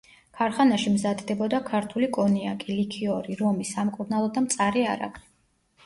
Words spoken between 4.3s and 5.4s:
და მწარე არაყი.